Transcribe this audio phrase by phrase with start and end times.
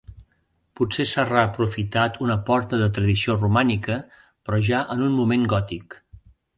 [0.79, 6.01] Potser s'ha reaprofitat una porta de tradició romànica però ja en un moment gòtic.